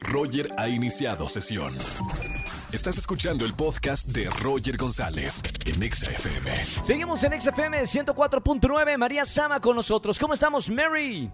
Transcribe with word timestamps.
Roger 0.00 0.48
ha 0.58 0.68
iniciado 0.68 1.28
sesión. 1.28 1.76
Estás 2.72 2.96
escuchando 2.98 3.44
el 3.44 3.54
podcast 3.54 4.08
de 4.08 4.30
Roger 4.42 4.76
González 4.76 5.42
en 5.66 5.82
Exa 5.82 6.10
FM. 6.10 6.54
Seguimos 6.82 7.22
en 7.24 7.40
XFM 7.40 7.82
104.9. 7.82 8.96
María 8.96 9.24
Sama 9.24 9.60
con 9.60 9.76
nosotros. 9.76 10.18
¿Cómo 10.18 10.34
estamos, 10.34 10.70
Mary? 10.70 11.30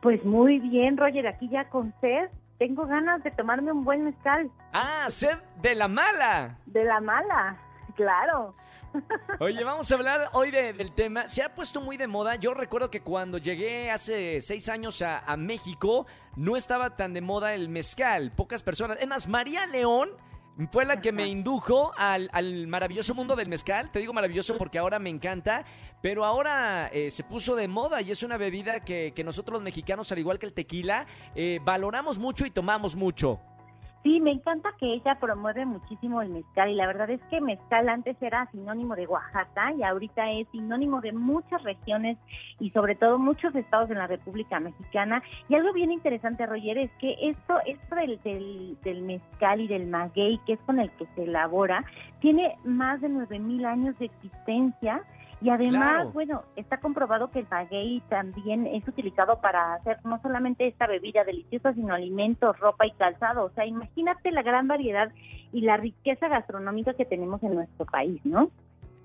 Pues 0.00 0.24
muy 0.24 0.58
bien, 0.60 0.96
Roger, 0.96 1.26
aquí 1.26 1.48
ya 1.50 1.68
con 1.68 1.92
sed. 2.00 2.28
Tengo 2.58 2.86
ganas 2.86 3.22
de 3.22 3.30
tomarme 3.32 3.72
un 3.72 3.84
buen 3.84 4.04
mezcal. 4.04 4.50
Ah, 4.72 5.06
sed 5.08 5.38
de 5.62 5.74
la 5.74 5.88
mala. 5.88 6.58
De 6.66 6.84
la 6.84 7.00
mala, 7.00 7.56
claro. 7.96 8.54
Oye, 9.40 9.62
vamos 9.64 9.90
a 9.90 9.94
hablar 9.94 10.30
hoy 10.32 10.50
de- 10.50 10.72
del 10.72 10.92
tema. 10.92 11.28
Se 11.28 11.42
ha 11.42 11.54
puesto 11.54 11.80
muy 11.80 11.96
de 11.96 12.06
moda. 12.06 12.36
Yo 12.36 12.54
recuerdo 12.54 12.90
que 12.90 13.00
cuando 13.02 13.38
llegué 13.38 13.90
hace 13.90 14.40
seis 14.40 14.68
años 14.68 15.02
a, 15.02 15.18
a 15.20 15.36
México, 15.36 16.06
no 16.36 16.56
estaba 16.56 16.96
tan 16.96 17.12
de 17.14 17.20
moda 17.20 17.54
el 17.54 17.68
mezcal. 17.68 18.32
Pocas 18.32 18.62
personas. 18.62 18.98
Es 19.00 19.06
más, 19.06 19.28
María 19.28 19.66
León 19.66 20.10
fue 20.72 20.84
la 20.84 21.00
que 21.00 21.12
me 21.12 21.28
indujo 21.28 21.92
al, 21.96 22.28
al 22.32 22.66
maravilloso 22.66 23.14
mundo 23.14 23.36
del 23.36 23.48
mezcal. 23.48 23.90
Te 23.92 24.00
digo 24.00 24.12
maravilloso 24.12 24.56
porque 24.58 24.78
ahora 24.78 24.98
me 24.98 25.10
encanta. 25.10 25.64
Pero 26.02 26.24
ahora 26.24 26.88
eh, 26.92 27.10
se 27.10 27.22
puso 27.24 27.54
de 27.54 27.68
moda 27.68 28.00
y 28.02 28.10
es 28.10 28.22
una 28.22 28.36
bebida 28.36 28.80
que, 28.84 29.12
que 29.14 29.22
nosotros 29.22 29.54
los 29.54 29.62
mexicanos, 29.62 30.10
al 30.10 30.18
igual 30.18 30.38
que 30.38 30.46
el 30.46 30.52
tequila, 30.54 31.06
eh, 31.34 31.60
valoramos 31.62 32.18
mucho 32.18 32.44
y 32.46 32.50
tomamos 32.50 32.96
mucho. 32.96 33.40
Sí, 34.08 34.20
me 34.20 34.30
encanta 34.30 34.70
que 34.80 34.94
ella 34.94 35.18
promueve 35.20 35.66
muchísimo 35.66 36.22
el 36.22 36.30
mezcal 36.30 36.70
y 36.70 36.74
la 36.76 36.86
verdad 36.86 37.10
es 37.10 37.20
que 37.28 37.42
mezcal 37.42 37.90
antes 37.90 38.16
era 38.22 38.50
sinónimo 38.52 38.96
de 38.96 39.06
Oaxaca 39.06 39.74
y 39.74 39.82
ahorita 39.82 40.30
es 40.30 40.48
sinónimo 40.48 41.02
de 41.02 41.12
muchas 41.12 41.62
regiones 41.62 42.16
y 42.58 42.70
sobre 42.70 42.94
todo 42.94 43.18
muchos 43.18 43.54
estados 43.54 43.90
en 43.90 43.98
la 43.98 44.06
República 44.06 44.60
Mexicana. 44.60 45.22
Y 45.50 45.56
algo 45.56 45.74
bien 45.74 45.92
interesante, 45.92 46.46
Roger, 46.46 46.78
es 46.78 46.90
que 46.92 47.16
esto, 47.20 47.58
esto 47.66 47.96
del, 47.96 48.18
del, 48.22 48.78
del 48.82 49.02
mezcal 49.02 49.60
y 49.60 49.68
del 49.68 49.86
maguey, 49.86 50.40
que 50.46 50.54
es 50.54 50.60
con 50.60 50.80
el 50.80 50.90
que 50.92 51.04
se 51.14 51.24
elabora, 51.24 51.84
tiene 52.20 52.56
más 52.64 53.02
de 53.02 53.10
9.000 53.10 53.66
años 53.66 53.98
de 53.98 54.06
existencia. 54.06 55.04
Y 55.40 55.50
además, 55.50 55.94
Claro. 55.94 56.10
bueno, 56.12 56.42
está 56.56 56.78
comprobado 56.78 57.30
que 57.30 57.40
el 57.40 57.46
maguey 57.48 58.02
también 58.08 58.66
es 58.66 58.86
utilizado 58.88 59.40
para 59.40 59.74
hacer 59.74 59.98
no 60.04 60.20
solamente 60.20 60.66
esta 60.66 60.86
bebida 60.86 61.22
deliciosa, 61.24 61.72
sino 61.74 61.94
alimentos, 61.94 62.58
ropa 62.58 62.86
y 62.86 62.90
calzado. 62.92 63.44
O 63.44 63.50
sea, 63.50 63.64
imagínate 63.64 64.32
la 64.32 64.42
gran 64.42 64.66
variedad 64.66 65.12
y 65.52 65.60
la 65.60 65.76
riqueza 65.76 66.28
gastronómica 66.28 66.94
que 66.94 67.04
tenemos 67.04 67.42
en 67.42 67.54
nuestro 67.54 67.86
país, 67.86 68.20
¿no? 68.24 68.50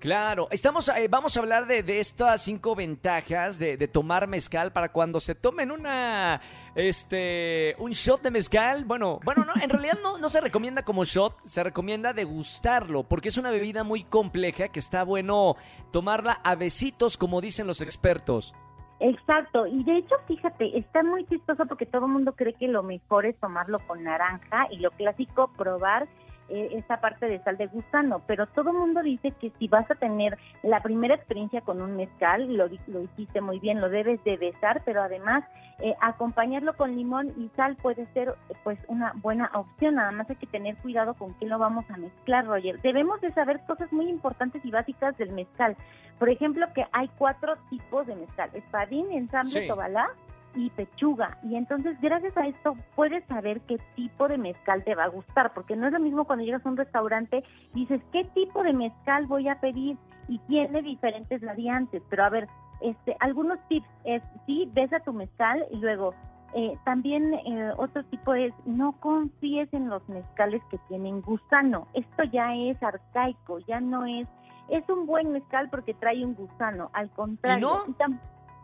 Claro, 0.04 0.48
estamos, 0.50 0.86
eh, 0.90 1.08
vamos 1.08 1.34
a 1.34 1.40
hablar 1.40 1.66
de, 1.66 1.82
de 1.82 1.98
estas 1.98 2.42
cinco 2.42 2.74
ventajas 2.74 3.58
de, 3.58 3.78
de 3.78 3.88
tomar 3.88 4.26
mezcal 4.26 4.70
para 4.70 4.90
cuando 4.90 5.18
se 5.18 5.34
tomen 5.34 5.70
una, 5.70 6.42
este, 6.74 7.74
un 7.78 7.92
shot 7.92 8.20
de 8.20 8.30
mezcal. 8.30 8.84
Bueno, 8.84 9.18
bueno, 9.24 9.46
no, 9.46 9.54
en 9.62 9.70
realidad 9.70 9.98
no, 10.02 10.18
no 10.18 10.28
se 10.28 10.42
recomienda 10.42 10.82
como 10.82 11.06
shot, 11.06 11.42
se 11.44 11.64
recomienda 11.64 12.12
degustarlo 12.12 13.04
porque 13.04 13.30
es 13.30 13.38
una 13.38 13.50
bebida 13.50 13.82
muy 13.82 14.04
compleja 14.04 14.68
que 14.68 14.78
está 14.78 15.04
bueno 15.04 15.56
tomarla 15.90 16.32
a 16.44 16.54
besitos, 16.54 17.16
como 17.16 17.40
dicen 17.40 17.66
los 17.66 17.80
expertos. 17.80 18.52
Exacto, 19.00 19.66
y 19.66 19.84
de 19.84 19.96
hecho, 19.96 20.16
fíjate, 20.28 20.76
está 20.78 21.02
muy 21.02 21.24
chistoso 21.24 21.64
porque 21.64 21.86
todo 21.86 22.04
el 22.04 22.12
mundo 22.12 22.34
cree 22.34 22.52
que 22.52 22.68
lo 22.68 22.82
mejor 22.82 23.24
es 23.24 23.40
tomarlo 23.40 23.78
con 23.86 24.04
naranja 24.04 24.66
y 24.70 24.80
lo 24.80 24.90
clásico 24.90 25.50
probar 25.56 26.08
esta 26.48 27.00
parte 27.00 27.26
de 27.26 27.42
sal 27.42 27.56
de 27.56 27.66
gusano, 27.66 28.20
pero 28.26 28.46
todo 28.46 28.70
el 28.70 28.76
mundo 28.76 29.02
dice 29.02 29.30
que 29.32 29.50
si 29.58 29.68
vas 29.68 29.90
a 29.90 29.94
tener 29.94 30.38
la 30.62 30.80
primera 30.82 31.14
experiencia 31.14 31.60
con 31.62 31.80
un 31.80 31.96
mezcal, 31.96 32.54
lo, 32.56 32.68
lo 32.86 33.00
hiciste 33.02 33.40
muy 33.40 33.58
bien, 33.60 33.80
lo 33.80 33.88
debes 33.88 34.22
de 34.24 34.36
besar, 34.36 34.82
pero 34.84 35.02
además 35.02 35.44
eh, 35.80 35.94
acompañarlo 36.00 36.76
con 36.76 36.94
limón 36.94 37.32
y 37.36 37.50
sal 37.56 37.76
puede 37.76 38.06
ser 38.12 38.34
pues 38.62 38.78
una 38.88 39.12
buena 39.16 39.50
opción, 39.54 39.96
nada 39.96 40.12
más 40.12 40.28
hay 40.30 40.36
que 40.36 40.46
tener 40.46 40.76
cuidado 40.76 41.14
con 41.14 41.34
qué 41.34 41.46
lo 41.46 41.58
vamos 41.58 41.84
a 41.90 41.96
mezclar, 41.96 42.46
Roger. 42.46 42.80
Debemos 42.82 43.20
de 43.20 43.32
saber 43.32 43.60
cosas 43.66 43.92
muy 43.92 44.08
importantes 44.08 44.64
y 44.64 44.70
básicas 44.70 45.16
del 45.18 45.32
mezcal. 45.32 45.76
Por 46.18 46.28
ejemplo, 46.28 46.66
que 46.74 46.86
hay 46.92 47.08
cuatro 47.18 47.56
tipos 47.70 48.06
de 48.06 48.14
mezcal, 48.14 48.50
espadín, 48.54 49.10
ensamble, 49.12 49.62
Sí. 49.62 49.66
tobalá 49.66 50.08
y 50.54 50.70
pechuga. 50.70 51.38
Y 51.42 51.56
entonces, 51.56 52.00
gracias 52.00 52.36
a 52.36 52.46
esto, 52.46 52.76
puedes 52.94 53.24
saber 53.26 53.60
qué 53.62 53.78
tipo 53.96 54.28
de 54.28 54.38
mezcal 54.38 54.84
te 54.84 54.94
va 54.94 55.04
a 55.04 55.08
gustar, 55.08 55.52
porque 55.54 55.76
no 55.76 55.86
es 55.86 55.92
lo 55.92 56.00
mismo 56.00 56.24
cuando 56.24 56.44
llegas 56.44 56.64
a 56.64 56.68
un 56.68 56.76
restaurante 56.76 57.42
y 57.74 57.80
dices, 57.80 58.00
¿qué 58.12 58.24
tipo 58.34 58.62
de 58.62 58.72
mezcal 58.72 59.26
voy 59.26 59.48
a 59.48 59.60
pedir? 59.60 59.96
Y 60.28 60.38
tiene 60.40 60.82
diferentes 60.82 61.40
variantes, 61.40 62.02
pero 62.08 62.24
a 62.24 62.30
ver, 62.30 62.48
este, 62.80 63.16
algunos 63.20 63.58
tips 63.68 63.88
es, 64.04 64.22
sí, 64.46 64.68
besa 64.72 65.00
tu 65.00 65.12
mezcal 65.12 65.64
y 65.70 65.76
luego... 65.76 66.14
eh, 66.56 66.78
también 66.84 67.34
eh, 67.34 67.72
otro 67.76 68.04
tipo 68.04 68.32
es 68.32 68.54
no 68.64 68.92
confíes 69.00 69.68
en 69.74 69.88
los 69.88 70.08
mezcales 70.08 70.62
que 70.70 70.78
tienen 70.86 71.20
gusano. 71.20 71.88
Esto 71.94 72.22
ya 72.24 72.54
es 72.54 72.80
arcaico, 72.80 73.58
ya 73.66 73.80
no 73.80 74.06
es 74.06 74.28
es 74.68 74.88
un 74.88 75.06
buen 75.06 75.32
mezcal 75.32 75.68
porque 75.68 75.94
trae 75.94 76.24
un 76.24 76.34
gusano, 76.34 76.90
al 76.92 77.10
contrario. 77.10 77.84
Y 77.88 77.94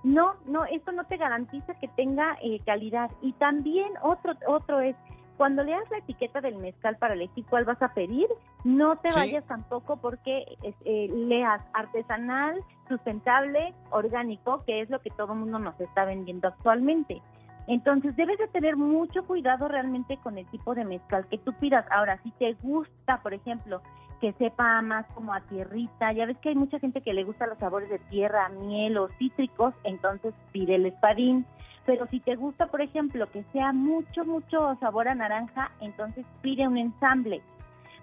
no, 0.02 0.34
no, 0.46 0.64
esto 0.64 0.92
no 0.92 1.04
te 1.04 1.16
garantiza 1.16 1.74
que 1.74 1.88
tenga 1.88 2.36
eh, 2.42 2.60
calidad. 2.64 3.10
Y 3.22 3.32
también 3.34 3.92
otro, 4.02 4.32
otro 4.46 4.80
es, 4.80 4.96
cuando 5.36 5.62
leas 5.62 5.90
la 5.90 5.98
etiqueta 5.98 6.40
del 6.40 6.56
mezcal 6.56 6.96
para 6.96 7.14
elegir 7.14 7.44
cuál 7.48 7.64
vas 7.64 7.80
a 7.82 7.94
pedir, 7.94 8.28
no 8.64 8.96
te 8.96 9.08
Sí. 9.12 9.18
vayas 9.18 9.44
tampoco 9.46 9.96
porque 9.96 10.44
eh, 10.84 11.08
leas 11.08 11.62
artesanal, 11.72 12.62
sustentable, 12.88 13.74
orgánico, 13.90 14.62
que 14.66 14.80
es 14.82 14.90
lo 14.90 15.00
que 15.00 15.10
todo 15.10 15.32
el 15.32 15.38
mundo 15.40 15.58
nos 15.58 15.80
está 15.80 16.04
vendiendo 16.04 16.48
actualmente. 16.48 17.22
Entonces 17.66 18.16
debes 18.16 18.38
de 18.38 18.48
tener 18.48 18.76
mucho 18.76 19.24
cuidado 19.26 19.68
realmente 19.68 20.16
con 20.18 20.36
el 20.38 20.46
tipo 20.46 20.74
de 20.74 20.84
mezcal 20.84 21.26
que 21.28 21.38
tú 21.38 21.52
pidas. 21.54 21.86
Ahora, 21.90 22.18
si 22.22 22.30
te 22.32 22.54
gusta, 22.62 23.22
por 23.22 23.32
ejemplo, 23.32 23.80
que 24.20 24.32
sepa 24.34 24.82
más 24.82 25.06
como 25.14 25.32
a 25.32 25.40
tierrita, 25.40 26.12
ya 26.12 26.26
ves 26.26 26.36
que 26.38 26.50
hay 26.50 26.54
mucha 26.54 26.78
gente 26.78 27.00
que 27.00 27.14
le 27.14 27.24
gusta 27.24 27.46
los 27.46 27.58
sabores 27.58 27.88
de 27.88 27.98
tierra, 27.98 28.48
miel 28.50 28.98
o 28.98 29.08
cítricos, 29.18 29.74
entonces 29.84 30.34
pide 30.52 30.76
el 30.76 30.86
espadín. 30.86 31.46
Pero 31.86 32.06
si 32.08 32.20
te 32.20 32.36
gusta, 32.36 32.66
por 32.66 32.82
ejemplo, 32.82 33.26
que 33.30 33.42
sea 33.52 33.72
mucho, 33.72 34.24
mucho 34.24 34.76
sabor 34.80 35.08
a 35.08 35.14
naranja, 35.14 35.72
entonces 35.80 36.26
pide 36.42 36.68
un 36.68 36.76
ensamble. 36.76 37.42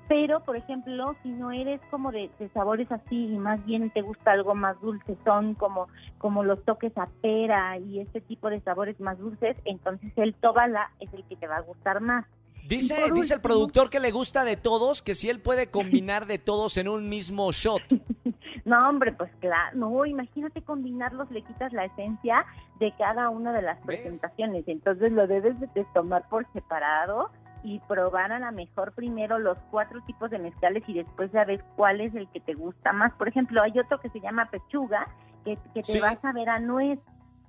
Pero, 0.08 0.40
por 0.40 0.56
ejemplo, 0.56 1.16
si 1.22 1.30
no 1.30 1.52
eres 1.52 1.82
como 1.92 2.12
de, 2.12 2.32
de 2.40 2.50
sabores 2.50 2.92
así 2.92 3.28
y 3.28 3.38
más 3.38 3.64
bien 3.66 3.90
te 3.90 4.02
gusta 4.02 4.32
algo 4.32 4.56
más 4.56 4.80
dulce, 4.82 5.18
son 5.26 5.54
como, 5.54 5.88
como 6.18 6.44
los 6.44 6.64
toques 6.64 6.98
a 6.98 7.08
pera 7.22 7.78
y 7.78 8.00
este 8.00 8.22
tipo 8.22 8.50
de 8.50 8.62
sabores 8.62 9.00
más 9.02 9.20
dulces, 9.20 9.58
entonces 9.66 10.12
el 10.16 10.34
tobala 10.36 10.92
es 11.00 11.14
el 11.14 11.26
que 11.26 11.36
te 11.36 11.48
va 11.48 11.58
a 11.58 11.62
gustar 11.62 12.00
más. 12.00 12.26
Dice, 12.68 12.96
dice 13.14 13.34
el 13.36 13.42
productor 13.42 13.90
que 13.90 14.00
le 14.00 14.12
gusta 14.12 14.44
de 14.44 14.58
todos, 14.58 15.02
que 15.02 15.14
si 15.14 15.30
él 15.30 15.40
puede 15.40 15.68
combinar 15.72 16.26
de 16.26 16.38
todos 16.38 16.78
en 16.78 16.88
un 16.88 17.10
mismo 17.10 17.52
shot. 17.52 17.82
No, 18.66 18.90
hombre, 18.90 19.14
pues 19.14 19.32
claro, 19.40 19.78
no, 19.78 20.06
imagínate 20.06 20.62
combinarlos, 20.62 21.32
le 21.32 21.42
quitas 21.42 21.72
la 21.72 21.86
esencia 21.86 22.46
de 22.80 22.92
cada 22.98 23.30
una 23.30 23.54
de 23.54 23.62
las 23.62 23.78
¿Ves? 23.86 24.02
presentaciones, 24.02 24.68
entonces 24.68 25.12
lo 25.14 25.26
debes 25.26 25.58
de 25.60 25.86
tomar 25.94 26.28
por 26.28 26.46
separado 26.52 27.30
y 27.64 27.80
probar 27.88 28.34
a 28.34 28.40
la 28.40 28.52
mejor 28.52 28.92
primero 28.92 29.40
los 29.40 29.58
cuatro 29.72 30.02
tipos 30.06 30.32
de 30.32 30.40
mezcales 30.40 30.84
y 30.88 30.94
después 30.96 31.32
ya 31.32 31.46
ves 31.46 31.62
cuál 31.78 32.02
es 32.02 32.14
el 32.16 32.28
que 32.30 32.42
te 32.42 32.56
gusta 32.56 32.92
más. 32.92 33.14
Por 33.14 33.30
ejemplo, 33.30 33.62
hay 33.62 33.78
otro 33.80 34.02
que 34.02 34.10
se 34.10 34.20
llama 34.20 34.50
pechuga, 34.50 35.08
que, 35.46 35.58
que 35.74 35.84
te 35.84 35.94
Sí. 35.94 36.00
vas 36.02 36.24
a 36.26 36.34
ver 36.34 36.50
a 36.50 36.60
nuez. 36.60 37.00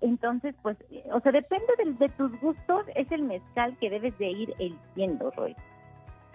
Entonces, 0.01 0.55
pues, 0.63 0.77
eh, 0.91 1.03
o 1.13 1.21
sea, 1.21 1.33
depende 1.33 1.67
de, 1.85 1.93
de 1.95 2.09
tus 2.11 2.31
gustos, 2.41 2.87
es 2.95 3.11
el 3.11 3.23
mezcal 3.23 3.77
que 3.81 3.91
debes 3.91 4.17
de 4.19 4.31
ir 4.31 4.55
eligiendo, 4.59 5.31
Roy. 5.33 5.57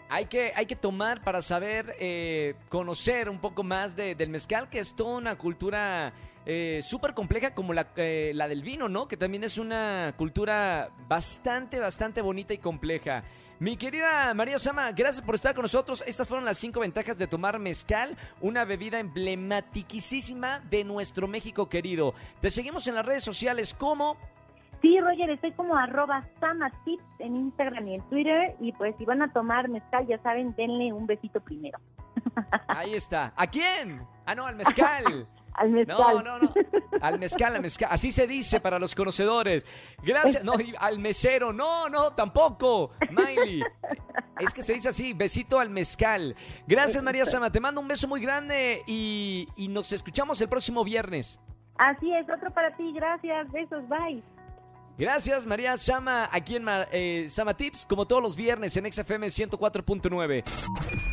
Hay 0.09 0.25
que, 0.25 0.51
hay 0.55 0.65
que 0.65 0.75
tomar 0.75 1.23
para 1.23 1.41
saber, 1.41 1.95
eh, 1.99 2.55
conocer 2.69 3.29
un 3.29 3.39
poco 3.39 3.63
más 3.63 3.95
de- 3.95 4.15
del 4.15 4.29
mezcal, 4.29 4.69
que 4.69 4.79
es 4.79 4.95
toda 4.95 5.17
una 5.17 5.37
cultura 5.37 6.11
eh, 6.45 6.79
súper 6.81 7.13
compleja 7.13 7.53
como 7.53 7.73
la, 7.73 7.87
eh, 7.95 8.31
la 8.35 8.47
del 8.47 8.63
vino, 8.63 8.89
¿no? 8.89 9.07
Que 9.07 9.17
también 9.17 9.43
es 9.43 9.57
una 9.57 10.13
cultura 10.17 10.89
bastante, 11.07 11.79
bastante 11.79 12.21
bonita 12.21 12.53
y 12.53 12.57
compleja. 12.57 13.23
Mi 13.59 13.77
querida 13.77 14.33
María 14.33 14.59
Sama, 14.59 14.91
gracias 14.91 15.21
por 15.21 15.35
estar 15.35 15.55
con 15.55 15.61
nosotros. 15.61 16.03
Estas 16.05 16.27
fueron 16.27 16.43
las 16.43 16.57
cinco 16.57 16.81
ventajas 16.81 17.17
de 17.17 17.27
tomar 17.27 17.59
mezcal, 17.59 18.17
una 18.41 18.65
bebida 18.65 18.99
emblematiquísima 18.99 20.59
de 20.59 20.83
nuestro 20.83 21.27
México 21.27 21.69
querido. 21.69 22.13
Te 22.41 22.49
seguimos 22.49 22.87
en 22.87 22.95
las 22.95 23.05
redes 23.05 23.23
sociales 23.23 23.73
como 23.73 24.17
Sí, 24.81 24.99
Roger, 24.99 25.29
estoy 25.29 25.53
como 25.53 25.77
arroba 25.77 26.27
samatips 26.41 27.05
en 27.19 27.37
Instagram 27.37 27.87
y 27.87 27.95
en 27.95 28.01
Twitter. 28.09 28.55
Y 28.59 28.73
pues 28.73 28.93
si 28.97 29.05
van 29.05 29.21
a 29.21 29.31
tomar 29.31 29.69
mezcal, 29.69 30.05
ya 30.07 30.21
saben, 30.21 30.53
denle 30.57 30.91
un 30.91 31.07
besito 31.07 31.39
primero 31.39 31.79
Ahí 32.67 32.93
está. 32.93 33.31
¿A 33.37 33.47
quién? 33.47 34.05
Ah, 34.25 34.35
no, 34.35 34.45
al 34.45 34.57
mezcal. 34.57 35.25
al 35.55 35.69
mezcal. 35.71 36.23
No, 36.23 36.23
no, 36.23 36.39
no. 36.39 36.53
Al 37.01 37.19
mezcal, 37.19 37.55
al 37.55 37.61
mezcal. 37.61 37.89
Así 37.91 38.11
se 38.11 38.27
dice 38.27 38.59
para 38.59 38.79
los 38.79 38.95
conocedores. 38.95 39.65
Gracias. 40.01 40.43
No, 40.43 40.59
y 40.59 40.73
al 40.77 40.99
mesero. 40.99 41.53
No, 41.53 41.89
no, 41.89 42.13
tampoco. 42.13 42.91
Miley. 43.09 43.61
Es 44.39 44.53
que 44.53 44.61
se 44.61 44.73
dice 44.73 44.89
así, 44.89 45.13
besito 45.13 45.59
al 45.59 45.69
mezcal. 45.69 46.35
Gracias, 46.67 47.03
María 47.03 47.25
Sama. 47.25 47.51
Te 47.51 47.59
mando 47.59 47.81
un 47.81 47.87
beso 47.87 48.07
muy 48.07 48.21
grande 48.21 48.81
y, 48.87 49.47
y 49.55 49.67
nos 49.67 49.91
escuchamos 49.91 50.41
el 50.41 50.49
próximo 50.49 50.83
viernes. 50.83 51.39
Así 51.77 52.13
es, 52.13 52.25
otro 52.29 52.51
para 52.51 52.75
ti. 52.75 52.91
Gracias. 52.93 53.51
Besos. 53.51 53.87
Bye. 53.87 54.23
Gracias, 54.97 55.45
María 55.47 55.75
Sama, 55.75 56.29
aquí 56.31 56.55
en 56.55 56.65
eh, 56.91 57.25
Sama 57.27 57.55
Tips, 57.55 57.85
como 57.87 58.05
todos 58.05 58.21
los 58.21 58.35
viernes 58.35 58.77
en 58.77 58.91
XFM 58.91 59.25
104.9. 59.27 61.12